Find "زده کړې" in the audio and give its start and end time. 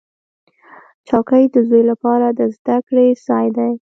2.55-3.07